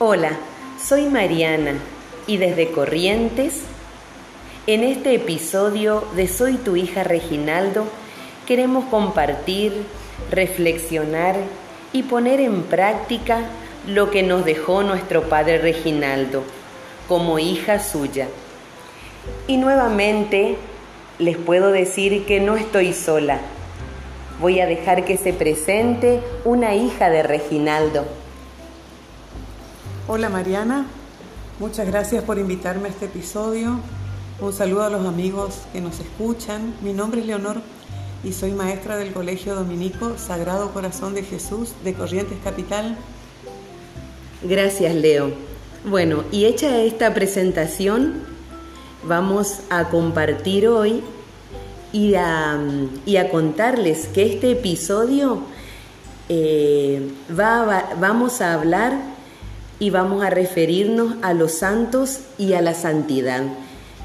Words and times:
Hola, 0.00 0.30
soy 0.80 1.06
Mariana 1.06 1.72
y 2.28 2.36
desde 2.36 2.70
Corrientes, 2.70 3.62
en 4.68 4.84
este 4.84 5.12
episodio 5.12 6.04
de 6.14 6.28
Soy 6.28 6.54
tu 6.54 6.76
hija 6.76 7.02
Reginaldo, 7.02 7.84
queremos 8.46 8.84
compartir, 8.84 9.72
reflexionar 10.30 11.34
y 11.92 12.04
poner 12.04 12.38
en 12.38 12.62
práctica 12.62 13.40
lo 13.88 14.12
que 14.12 14.22
nos 14.22 14.44
dejó 14.44 14.84
nuestro 14.84 15.28
padre 15.28 15.58
Reginaldo 15.58 16.44
como 17.08 17.40
hija 17.40 17.80
suya. 17.80 18.28
Y 19.48 19.56
nuevamente 19.56 20.58
les 21.18 21.36
puedo 21.36 21.72
decir 21.72 22.24
que 22.24 22.38
no 22.38 22.56
estoy 22.56 22.92
sola. 22.92 23.40
Voy 24.40 24.60
a 24.60 24.66
dejar 24.66 25.04
que 25.04 25.16
se 25.16 25.32
presente 25.32 26.20
una 26.44 26.76
hija 26.76 27.10
de 27.10 27.24
Reginaldo. 27.24 28.27
Hola 30.10 30.30
Mariana, 30.30 30.86
muchas 31.60 31.86
gracias 31.86 32.24
por 32.24 32.38
invitarme 32.38 32.88
a 32.88 32.92
este 32.92 33.04
episodio. 33.04 33.78
Un 34.40 34.54
saludo 34.54 34.84
a 34.84 34.88
los 34.88 35.04
amigos 35.04 35.60
que 35.70 35.82
nos 35.82 36.00
escuchan. 36.00 36.72
Mi 36.80 36.94
nombre 36.94 37.20
es 37.20 37.26
Leonor 37.26 37.60
y 38.24 38.32
soy 38.32 38.52
maestra 38.52 38.96
del 38.96 39.12
Colegio 39.12 39.54
Dominico 39.54 40.14
Sagrado 40.16 40.72
Corazón 40.72 41.12
de 41.12 41.24
Jesús 41.24 41.74
de 41.84 41.92
Corrientes 41.92 42.38
Capital. 42.42 42.96
Gracias 44.42 44.94
Leo. 44.94 45.30
Bueno, 45.84 46.24
y 46.32 46.46
hecha 46.46 46.80
esta 46.80 47.12
presentación, 47.12 48.22
vamos 49.02 49.58
a 49.68 49.90
compartir 49.90 50.68
hoy 50.68 51.02
y 51.92 52.14
a, 52.14 52.58
contarles 53.30 54.06
que 54.06 54.24
este 54.24 54.52
episodio 54.52 55.42
eh, 56.30 57.12
va, 57.38 57.90
vamos 58.00 58.40
a 58.40 58.54
hablar 58.54 59.17
y 59.80 59.90
vamos 59.90 60.24
a 60.24 60.30
referirnos 60.30 61.16
a 61.22 61.32
los 61.34 61.52
santos 61.52 62.20
y 62.36 62.54
a 62.54 62.62
la 62.62 62.74
santidad. 62.74 63.44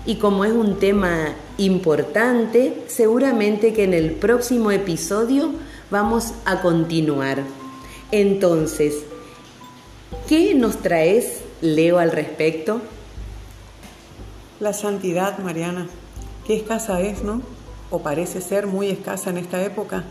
Y 0.05 0.15
como 0.15 0.45
es 0.45 0.51
un 0.51 0.79
tema 0.79 1.33
importante, 1.57 2.83
seguramente 2.87 3.73
que 3.73 3.85
en 3.85 3.93
el 3.93 4.11
próximo 4.11 4.71
episodio 4.71 5.51
vamos 5.89 6.33
a 6.45 6.61
continuar. 6.61 7.43
Entonces, 8.11 9.03
¿qué 10.27 10.53
nos 10.53 10.77
traes, 10.77 11.41
Leo, 11.61 11.99
al 11.99 12.11
respecto? 12.11 12.81
La 14.59 14.73
santidad, 14.73 15.39
Mariana. 15.39 15.87
Qué 16.45 16.55
escasa 16.55 17.01
es, 17.01 17.23
¿no? 17.23 17.41
O 17.89 17.99
parece 17.99 18.41
ser 18.41 18.67
muy 18.67 18.89
escasa 18.89 19.29
en 19.29 19.37
esta 19.37 19.63
época. 19.63 20.03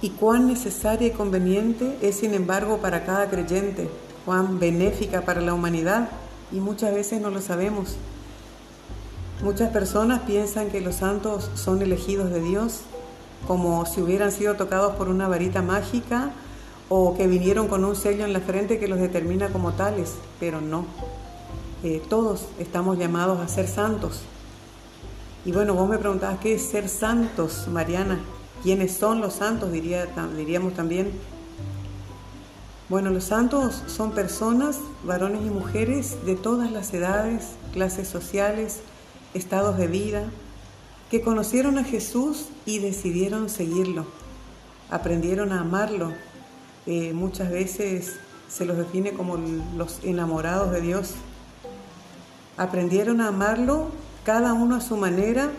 Y 0.00 0.10
cuán 0.10 0.48
necesaria 0.48 1.08
y 1.08 1.12
conveniente 1.12 1.96
es, 2.02 2.16
sin 2.16 2.34
embargo, 2.34 2.78
para 2.78 3.04
cada 3.04 3.28
creyente 3.30 3.88
cuán 4.24 4.58
benéfica 4.58 5.22
para 5.22 5.40
la 5.40 5.54
humanidad 5.54 6.08
y 6.52 6.60
muchas 6.60 6.94
veces 6.94 7.20
no 7.20 7.30
lo 7.30 7.40
sabemos. 7.40 7.96
Muchas 9.42 9.70
personas 9.70 10.22
piensan 10.22 10.70
que 10.70 10.80
los 10.80 10.96
santos 10.96 11.50
son 11.54 11.82
elegidos 11.82 12.30
de 12.30 12.40
Dios 12.40 12.80
como 13.46 13.84
si 13.86 14.00
hubieran 14.00 14.32
sido 14.32 14.54
tocados 14.54 14.94
por 14.96 15.08
una 15.08 15.28
varita 15.28 15.62
mágica 15.62 16.30
o 16.88 17.16
que 17.16 17.26
vinieron 17.26 17.68
con 17.68 17.84
un 17.84 17.96
sello 17.96 18.24
en 18.24 18.32
la 18.32 18.40
frente 18.40 18.78
que 18.78 18.88
los 18.88 18.98
determina 18.98 19.48
como 19.48 19.72
tales, 19.72 20.14
pero 20.40 20.60
no. 20.60 20.86
Eh, 21.82 22.02
todos 22.08 22.46
estamos 22.58 22.98
llamados 22.98 23.40
a 23.40 23.48
ser 23.48 23.68
santos. 23.68 24.22
Y 25.44 25.52
bueno, 25.52 25.74
vos 25.74 25.88
me 25.88 25.98
preguntabas 25.98 26.38
qué 26.38 26.54
es 26.54 26.62
ser 26.62 26.88
santos, 26.88 27.68
Mariana. 27.70 28.18
¿Quiénes 28.62 28.92
son 28.92 29.20
los 29.20 29.34
santos? 29.34 29.70
Diría, 29.72 30.06
diríamos 30.36 30.72
también. 30.72 31.12
Bueno, 32.90 33.08
los 33.08 33.24
santos 33.24 33.82
son 33.86 34.12
personas, 34.12 34.78
varones 35.04 35.40
y 35.40 35.48
mujeres 35.48 36.26
de 36.26 36.36
todas 36.36 36.70
las 36.70 36.92
edades, 36.92 37.52
clases 37.72 38.08
sociales, 38.08 38.80
estados 39.32 39.78
de 39.78 39.86
vida, 39.86 40.24
que 41.10 41.22
conocieron 41.22 41.78
a 41.78 41.84
Jesús 41.84 42.48
y 42.66 42.80
decidieron 42.80 43.48
seguirlo, 43.48 44.04
aprendieron 44.90 45.52
a 45.52 45.60
amarlo. 45.60 46.12
Eh, 46.84 47.14
muchas 47.14 47.50
veces 47.50 48.16
se 48.50 48.66
los 48.66 48.76
define 48.76 49.12
como 49.14 49.38
los 49.78 50.00
enamorados 50.02 50.70
de 50.70 50.82
Dios. 50.82 51.14
Aprendieron 52.58 53.22
a 53.22 53.28
amarlo 53.28 53.88
cada 54.24 54.52
uno 54.52 54.76
a 54.76 54.80
su 54.82 54.98
manera 54.98 55.50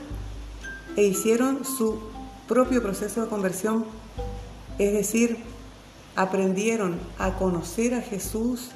e 0.96 1.04
hicieron 1.06 1.66
su 1.66 2.00
propio 2.48 2.84
proceso 2.84 3.24
de 3.24 3.30
conversión, 3.30 3.84
es 4.78 4.94
decir, 4.94 5.55
aprendieron 6.16 7.00
a 7.18 7.34
conocer 7.34 7.94
a 7.94 8.02
Jesús, 8.02 8.70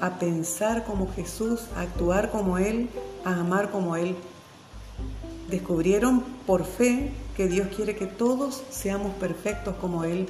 a 0.00 0.18
pensar 0.18 0.84
como 0.84 1.12
Jesús, 1.12 1.62
a 1.76 1.82
actuar 1.82 2.30
como 2.30 2.58
Él, 2.58 2.88
a 3.24 3.40
amar 3.40 3.70
como 3.70 3.96
Él. 3.96 4.16
Descubrieron 5.50 6.20
por 6.46 6.64
fe 6.64 7.10
que 7.36 7.48
Dios 7.48 7.68
quiere 7.74 7.96
que 7.96 8.06
todos 8.06 8.62
seamos 8.70 9.14
perfectos 9.14 9.74
como 9.80 10.04
Él. 10.04 10.26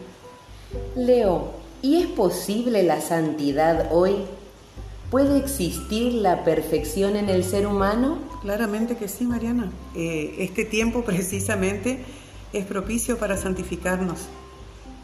Leo, 0.95 1.53
¿y 1.83 2.03
es 2.03 2.07
posible 2.07 2.83
la 2.83 3.01
santidad 3.01 3.89
hoy? 3.93 4.25
¿Puede 5.11 5.39
existir 5.39 6.13
la 6.13 6.45
perfección 6.45 7.17
en 7.17 7.31
el 7.31 7.43
ser 7.43 7.67
humano? 7.67 8.19
Claramente 8.43 8.97
que 8.97 9.09
sí, 9.09 9.25
Mariana. 9.25 9.73
Eh, 9.95 10.35
este 10.39 10.67
tiempo 10.67 11.03
precisamente 11.03 12.05
es 12.53 12.67
propicio 12.67 13.17
para 13.17 13.37
santificarnos. 13.37 14.29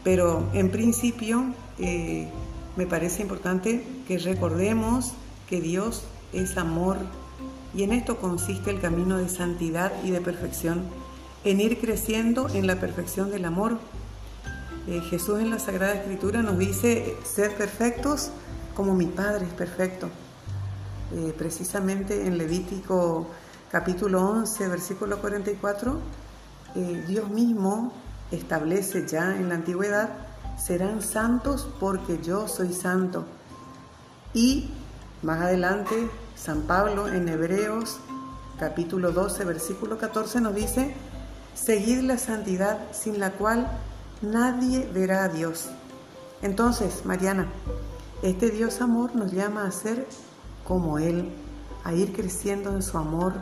Pero 0.05 0.47
en 0.53 0.69
principio 0.69 1.43
eh, 1.79 2.29
me 2.77 2.85
parece 2.85 3.23
importante 3.23 3.83
que 4.07 4.19
recordemos 4.19 5.13
que 5.49 5.59
Dios 5.59 6.03
es 6.31 6.57
amor 6.57 6.97
y 7.73 7.81
en 7.83 7.91
esto 7.91 8.17
consiste 8.17 8.69
el 8.69 8.79
camino 8.79 9.17
de 9.17 9.27
santidad 9.27 9.91
y 10.03 10.11
de 10.11 10.21
perfección, 10.21 10.83
en 11.43 11.59
ir 11.59 11.79
creciendo 11.81 12.47
en 12.49 12.67
la 12.67 12.79
perfección 12.79 13.31
del 13.31 13.45
amor. 13.45 13.79
Eh, 14.87 15.01
Jesús 15.09 15.39
en 15.39 15.49
la 15.49 15.57
Sagrada 15.57 15.95
Escritura 15.95 16.43
nos 16.43 16.59
dice 16.59 17.17
ser 17.23 17.55
perfectos 17.55 18.29
como 18.75 18.93
mi 18.93 19.07
Padre 19.07 19.47
es 19.47 19.53
perfecto. 19.53 20.09
Eh, 21.15 21.33
precisamente 21.35 22.27
en 22.27 22.37
Levítico 22.37 23.27
capítulo 23.71 24.21
11, 24.21 24.67
versículo 24.67 25.19
44, 25.19 25.99
Dios 27.07 27.29
mismo 27.29 27.93
establece 28.31 29.07
ya 29.07 29.35
en 29.35 29.49
la 29.49 29.55
antigüedad, 29.55 30.09
serán 30.57 31.01
santos 31.01 31.67
porque 31.79 32.19
yo 32.21 32.47
soy 32.47 32.73
santo. 32.73 33.25
Y 34.33 34.69
más 35.21 35.41
adelante, 35.41 36.09
San 36.35 36.63
Pablo 36.63 37.07
en 37.07 37.27
Hebreos 37.29 37.99
capítulo 38.59 39.11
12, 39.11 39.43
versículo 39.45 39.97
14 39.97 40.41
nos 40.41 40.55
dice, 40.55 40.95
seguid 41.53 42.01
la 42.01 42.17
santidad 42.17 42.79
sin 42.91 43.19
la 43.19 43.31
cual 43.31 43.67
nadie 44.21 44.89
verá 44.93 45.25
a 45.25 45.29
Dios. 45.29 45.69
Entonces, 46.41 47.05
Mariana, 47.05 47.47
este 48.23 48.49
Dios 48.49 48.81
amor 48.81 49.15
nos 49.15 49.31
llama 49.31 49.65
a 49.65 49.71
ser 49.71 50.07
como 50.65 50.99
Él, 50.99 51.29
a 51.83 51.93
ir 51.93 52.13
creciendo 52.13 52.71
en 52.71 52.81
su 52.81 52.97
amor, 52.97 53.33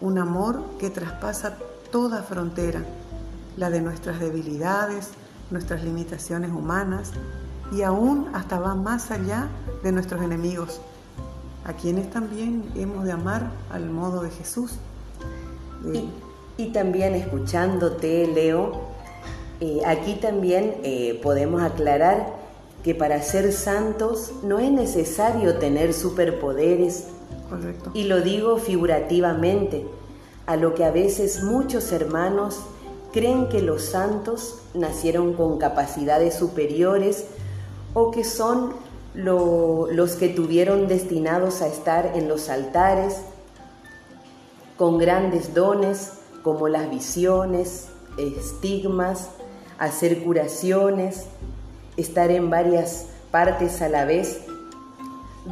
un 0.00 0.18
amor 0.18 0.62
que 0.78 0.90
traspasa 0.90 1.56
toda 1.90 2.22
frontera 2.22 2.84
la 3.56 3.70
de 3.70 3.80
nuestras 3.80 4.20
debilidades, 4.20 5.10
nuestras 5.50 5.84
limitaciones 5.84 6.50
humanas 6.50 7.12
y 7.72 7.82
aún 7.82 8.28
hasta 8.34 8.58
va 8.58 8.74
más 8.74 9.10
allá 9.10 9.48
de 9.82 9.92
nuestros 9.92 10.22
enemigos, 10.22 10.80
a 11.64 11.72
quienes 11.72 12.10
también 12.10 12.64
hemos 12.74 13.04
de 13.04 13.12
amar 13.12 13.50
al 13.70 13.88
modo 13.88 14.22
de 14.22 14.30
Jesús. 14.30 14.78
Y, 16.56 16.66
también 16.72 17.14
escuchándote, 17.14 18.28
Leo, 18.28 18.72
eh, 19.60 19.80
aquí 19.84 20.14
también 20.14 20.76
eh, 20.84 21.18
podemos 21.22 21.60
aclarar 21.62 22.34
que 22.84 22.94
para 22.94 23.20
ser 23.22 23.52
santos 23.52 24.32
no 24.42 24.58
es 24.58 24.70
necesario 24.70 25.58
tener 25.58 25.92
superpoderes. 25.92 27.06
Correcto. 27.48 27.90
Y 27.94 28.04
lo 28.04 28.20
digo 28.20 28.58
figurativamente, 28.58 29.86
a 30.46 30.56
lo 30.56 30.74
que 30.74 30.84
a 30.84 30.90
veces 30.90 31.42
muchos 31.42 31.92
hermanos 31.92 32.60
creen 33.12 33.48
que 33.48 33.62
los 33.62 33.82
santos 33.82 34.58
nacieron 34.74 35.34
con 35.34 35.58
capacidades 35.58 36.34
superiores 36.34 37.26
o 37.94 38.10
que 38.10 38.24
son 38.24 38.72
los 39.14 40.12
que 40.12 40.28
tuvieron 40.28 40.88
destinados 40.88 41.60
a 41.60 41.66
estar 41.66 42.12
en 42.14 42.28
los 42.28 42.48
altares 42.48 43.18
con 44.76 44.98
grandes 44.98 45.52
dones 45.54 46.12
como 46.42 46.68
las 46.68 46.90
visiones, 46.90 47.88
estigmas, 48.18 49.28
hacer 49.78 50.22
curaciones, 50.22 51.24
estar 51.96 52.30
en 52.30 52.50
varias 52.50 53.06
partes 53.30 53.82
a 53.82 53.88
la 53.88 54.04
vez, 54.06 54.40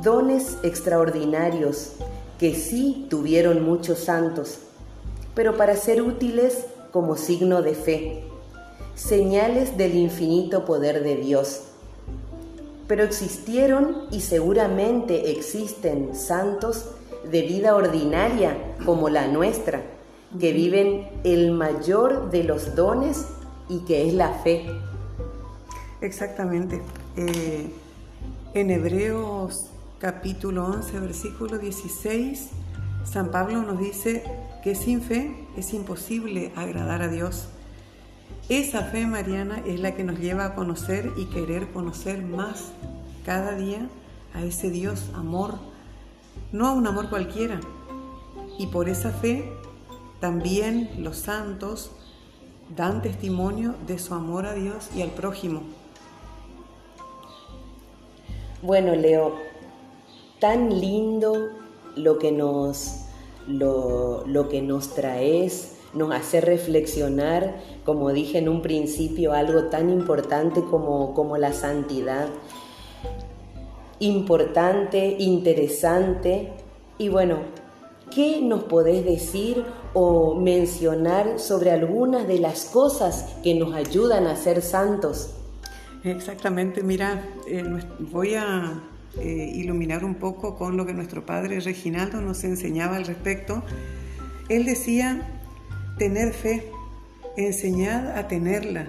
dones 0.03 0.57
extraordinarios 0.63 1.93
que 2.39 2.55
sí 2.55 3.07
tuvieron 3.11 3.63
muchos 3.63 3.99
santos, 3.99 4.61
pero 5.35 5.57
para 5.57 5.77
ser 5.77 6.01
útiles 6.03 6.65
como 6.93 7.17
signo 7.17 7.63
de 7.63 7.75
fe, 7.75 8.25
señales 8.95 9.77
del 9.77 9.97
infinito 9.97 10.65
poder 10.65 11.03
de 11.03 11.17
Dios. 11.17 11.63
pero 12.87 13.05
existieron 13.05 14.09
y 14.11 14.21
seguramente 14.21 15.31
existen 15.31 16.17
santos 16.17 16.87
de 17.31 17.43
vida 17.43 17.77
ordinaria 17.77 18.57
como 18.85 19.09
la 19.09 19.29
nuestra, 19.29 19.81
que 20.41 20.53
viven 20.53 21.09
el 21.23 21.53
mayor 21.53 22.33
de 22.33 22.43
los 22.43 22.75
dones 22.75 23.27
y 23.69 23.81
que 23.85 24.09
es 24.09 24.15
la 24.15 24.33
fe. 24.41 24.67
Exactamente. 26.01 26.83
Eh, 27.17 27.71
en 28.55 28.71
Hebreos 28.71 29.67
capítulo 30.01 30.65
11, 30.65 30.99
versículo 30.99 31.59
16, 31.59 32.49
San 33.05 33.31
Pablo 33.31 33.63
nos 33.63 33.79
dice 33.79 34.25
que 34.63 34.75
sin 34.75 35.01
fe 35.03 35.47
es 35.57 35.73
imposible 35.73 36.53
agradar 36.55 37.03
a 37.03 37.09
Dios. 37.09 37.49
Esa 38.49 38.83
fe 38.83 39.07
mariana 39.07 39.63
es 39.67 39.81
la 39.81 39.95
que 39.95 40.05
nos 40.05 40.19
lleva 40.19 40.45
a 40.45 40.55
conocer 40.55 41.13
y 41.17 41.27
querer 41.27 41.73
conocer 41.73 42.23
más 42.23 42.73
cada 43.25 43.53
día 43.53 43.89
a 44.35 44.43
ese 44.43 44.71
Dios 44.71 45.11
amor, 45.15 45.59
no 46.53 46.67
a 46.67 46.73
un 46.73 46.87
amor 46.87 47.09
cualquiera. 47.09 47.61
Y 48.59 48.67
por 48.67 48.89
esa 48.89 49.11
fe 49.11 49.53
también 50.21 50.91
los 50.99 51.17
santos 51.17 51.93
dan 52.77 53.03
testimonio 53.03 53.75
de 53.87 53.99
su 53.99 54.15
amor 54.15 54.47
a 54.47 54.55
Dios 54.55 54.91
y 54.95 55.03
al 55.03 55.11
prójimo. 55.11 55.63
Bueno, 58.63 58.95
Leo, 58.95 59.37
tan 60.39 60.81
lindo 60.81 61.49
lo 61.97 62.19
que 62.19 62.33
nos, 62.33 63.05
lo, 63.47 64.25
lo 64.27 64.49
que 64.49 64.63
nos 64.63 64.95
traes 64.95 65.77
nos 65.93 66.13
hace 66.13 66.41
reflexionar, 66.41 67.57
como 67.85 68.13
dije 68.13 68.39
en 68.39 68.49
un 68.49 68.63
principio, 68.63 69.33
algo 69.33 69.65
tan 69.65 69.91
importante 69.91 70.63
como, 70.63 71.15
como 71.15 71.37
la 71.37 71.53
santidad. 71.53 72.29
Importante, 73.99 75.17
interesante. 75.19 76.53
Y 76.99 77.09
bueno, 77.09 77.39
¿qué 78.11 78.41
nos 78.41 78.65
podés 78.65 79.05
decir 79.05 79.65
o 79.93 80.35
mencionar 80.37 81.39
sobre 81.39 81.73
algunas 81.73 82.27
de 82.29 82.39
las 82.39 82.67
cosas 82.67 83.37
que 83.43 83.55
nos 83.55 83.75
ayudan 83.75 84.27
a 84.27 84.37
ser 84.37 84.63
santos? 84.63 85.35
Exactamente, 86.05 86.83
mira, 86.83 87.23
eh, 87.47 87.63
voy 87.99 88.35
a 88.35 88.81
eh, 89.19 89.51
iluminar 89.55 90.05
un 90.05 90.15
poco 90.15 90.57
con 90.57 90.77
lo 90.77 90.87
que 90.87 90.95
nuestro 90.95 91.27
padre 91.27 91.61
Reginaldo 91.61 92.21
nos 92.21 92.45
enseñaba 92.45 92.97
al 92.97 93.07
respecto. 93.07 93.65
Él 94.49 94.65
decía 94.65 95.41
Tener 96.01 96.33
fe, 96.33 96.73
enseñad 97.37 98.17
a 98.17 98.27
tenerla, 98.27 98.87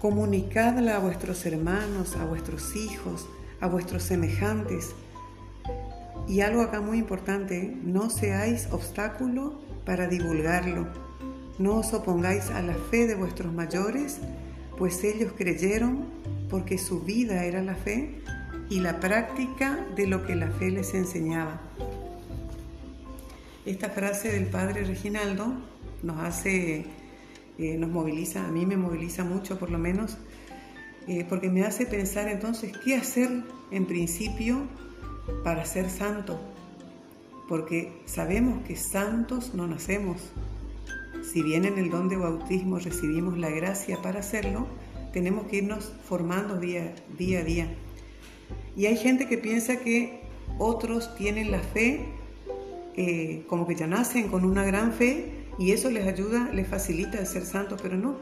comunicadla 0.00 0.96
a 0.96 0.98
vuestros 0.98 1.46
hermanos, 1.46 2.14
a 2.16 2.26
vuestros 2.26 2.76
hijos, 2.76 3.26
a 3.58 3.68
vuestros 3.68 4.02
semejantes. 4.02 4.94
Y 6.28 6.42
algo 6.42 6.60
acá 6.60 6.82
muy 6.82 6.98
importante, 6.98 7.74
no 7.82 8.10
seáis 8.10 8.68
obstáculo 8.70 9.58
para 9.86 10.08
divulgarlo. 10.08 10.88
No 11.58 11.76
os 11.76 11.94
opongáis 11.94 12.50
a 12.50 12.60
la 12.60 12.74
fe 12.74 13.06
de 13.06 13.14
vuestros 13.14 13.54
mayores, 13.54 14.18
pues 14.76 15.02
ellos 15.04 15.32
creyeron 15.38 16.04
porque 16.50 16.76
su 16.76 17.00
vida 17.00 17.46
era 17.46 17.62
la 17.62 17.76
fe 17.76 18.20
y 18.68 18.80
la 18.80 19.00
práctica 19.00 19.86
de 19.94 20.06
lo 20.06 20.26
que 20.26 20.34
la 20.34 20.48
fe 20.48 20.70
les 20.70 20.94
enseñaba. 20.94 21.60
Esta 23.64 23.90
frase 23.90 24.30
del 24.30 24.46
padre 24.46 24.84
Reginaldo 24.84 25.52
nos 26.02 26.18
hace, 26.20 26.86
eh, 27.58 27.76
nos 27.76 27.90
moviliza, 27.90 28.46
a 28.46 28.50
mí 28.50 28.64
me 28.66 28.76
moviliza 28.76 29.24
mucho 29.24 29.58
por 29.58 29.70
lo 29.70 29.78
menos, 29.78 30.18
eh, 31.08 31.24
porque 31.28 31.48
me 31.48 31.62
hace 31.62 31.86
pensar 31.86 32.28
entonces 32.28 32.72
qué 32.84 32.96
hacer 32.96 33.44
en 33.70 33.86
principio 33.86 34.62
para 35.42 35.64
ser 35.64 35.90
santo, 35.90 36.40
porque 37.48 37.92
sabemos 38.06 38.64
que 38.66 38.76
santos 38.76 39.54
no 39.54 39.66
nacemos. 39.66 40.32
Si 41.32 41.42
bien 41.42 41.64
en 41.64 41.78
el 41.78 41.90
don 41.90 42.08
de 42.08 42.16
bautismo 42.16 42.78
recibimos 42.78 43.36
la 43.36 43.50
gracia 43.50 44.00
para 44.02 44.20
hacerlo, 44.20 44.66
tenemos 45.12 45.46
que 45.46 45.56
irnos 45.56 45.92
formando 46.08 46.58
día, 46.58 46.94
día 47.18 47.40
a 47.40 47.42
día. 47.42 47.74
Y 48.76 48.86
hay 48.86 48.96
gente 48.96 49.26
que 49.26 49.38
piensa 49.38 49.76
que 49.76 50.20
otros 50.58 51.14
tienen 51.16 51.50
la 51.50 51.60
fe, 51.60 52.04
eh, 52.94 53.44
como 53.48 53.66
que 53.66 53.74
ya 53.74 53.86
nacen 53.86 54.28
con 54.28 54.44
una 54.44 54.64
gran 54.64 54.92
fe 54.92 55.32
y 55.58 55.72
eso 55.72 55.90
les 55.90 56.06
ayuda, 56.06 56.50
les 56.52 56.68
facilita 56.68 57.18
el 57.18 57.26
ser 57.26 57.44
santos, 57.44 57.80
pero 57.82 57.96
no. 57.96 58.16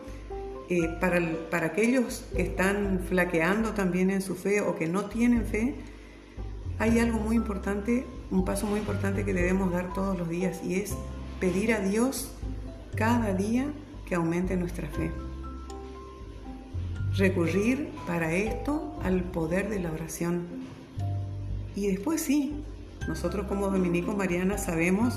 Eh, 0.71 0.89
para, 1.01 1.21
para 1.51 1.67
aquellos 1.67 2.25
que 2.35 2.43
están 2.43 3.01
flaqueando 3.09 3.73
también 3.73 4.11
en 4.11 4.23
su 4.23 4.35
fe 4.35 4.61
o 4.61 4.77
que 4.77 4.87
no 4.87 5.06
tienen 5.06 5.45
fe, 5.45 5.75
hay 6.79 6.99
algo 6.99 7.19
muy 7.19 7.37
importante, 7.37 8.07
un 8.31 8.45
paso 8.45 8.67
muy 8.67 8.79
importante 8.79 9.25
que 9.25 9.35
debemos 9.35 9.73
dar 9.73 9.93
todos 9.93 10.17
los 10.17 10.29
días 10.29 10.62
y 10.65 10.77
es 10.77 10.95
pedir 11.39 11.73
a 11.75 11.81
Dios 11.81 12.33
cada 12.97 13.35
día 13.35 13.67
que 14.07 14.15
aumente 14.15 14.57
nuestra 14.57 14.89
fe. 14.89 15.11
Recurrir 17.16 17.90
para 18.08 18.32
esto 18.32 18.99
al 19.05 19.22
poder 19.22 19.69
de 19.69 19.78
la 19.78 19.93
oración. 19.93 20.46
Y 21.76 21.87
después 21.87 22.20
sí, 22.20 22.64
nosotros 23.06 23.46
como 23.46 23.69
dominicos 23.69 24.16
mariana 24.16 24.58
sabemos 24.58 25.14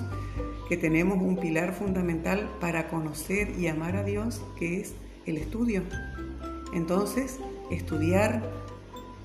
que 0.69 0.77
tenemos 0.77 1.17
un 1.19 1.37
pilar 1.37 1.73
fundamental 1.73 2.49
para 2.59 2.87
conocer 2.87 3.57
y 3.57 3.67
amar 3.67 3.95
a 3.95 4.03
Dios, 4.03 4.41
que 4.59 4.79
es 4.79 4.93
el 5.25 5.37
estudio. 5.37 5.81
Entonces, 6.71 7.39
estudiar, 7.71 8.43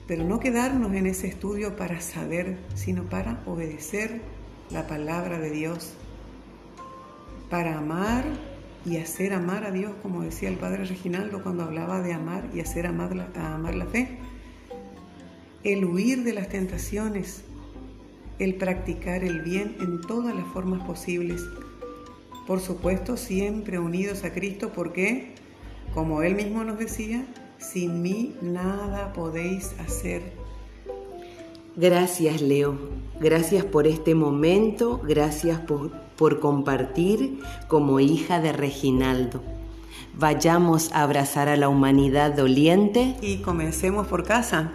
pero 0.07 0.25
no 0.25 0.41
quedarnos 0.41 0.95
en 0.95 1.07
ese 1.07 1.27
estudio 1.27 1.77
para 1.77 2.01
saber, 2.01 2.57
sino 2.75 3.03
para 3.05 3.43
obedecer 3.45 4.23
la 4.71 4.87
palabra 4.87 5.39
de 5.39 5.51
Dios, 5.51 5.93
para 7.51 7.77
amar 7.77 8.25
y 8.85 8.97
hacer 8.97 9.33
amar 9.33 9.65
a 9.65 9.71
Dios, 9.71 9.93
como 10.03 10.23
decía 10.23 10.49
el 10.49 10.57
Padre 10.57 10.85
Reginaldo 10.85 11.43
cuando 11.43 11.65
hablaba 11.65 12.01
de 12.01 12.13
amar 12.13 12.49
y 12.55 12.61
hacer 12.61 12.87
amar 12.87 13.15
la, 13.15 13.29
amar 13.55 13.75
la 13.75 13.87
fe. 13.87 14.19
El 15.63 15.85
huir 15.85 16.25
de 16.25 16.33
las 16.33 16.49
tentaciones, 16.49 17.45
el 18.39 18.57
practicar 18.57 19.23
el 19.23 19.43
bien 19.43 19.77
en 19.81 20.01
todas 20.01 20.35
las 20.35 20.47
formas 20.49 20.85
posibles. 20.85 21.41
Por 22.47 22.61
supuesto, 22.61 23.17
siempre 23.17 23.79
unidos 23.79 24.25
a 24.25 24.33
Cristo 24.33 24.73
porque, 24.75 25.35
como 25.95 26.23
Él 26.23 26.35
mismo 26.35 26.65
nos 26.65 26.79
decía, 26.79 27.25
sin 27.59 28.03
mí 28.03 28.37
nada 28.43 29.13
podéis 29.13 29.75
hacer. 29.79 30.42
Gracias, 31.77 32.43
Leo. 32.43 32.77
Gracias 33.21 33.65
por 33.65 33.87
este 33.87 34.15
momento. 34.15 35.01
Gracias 35.05 35.61
por, 35.61 35.91
por 36.17 36.41
compartir 36.41 37.41
como 37.69 38.01
hija 38.01 38.41
de 38.41 38.53
Reginaldo. 38.53 39.43
Vayamos 40.15 40.93
a 40.93 41.03
abrazar 41.03 41.49
a 41.49 41.57
la 41.57 41.69
humanidad 41.69 42.35
doliente. 42.35 43.17
Y 43.23 43.39
comencemos 43.39 44.07
por 44.07 44.25
casa. 44.25 44.73